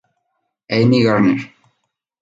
[0.71, 1.45] Amy Gardner.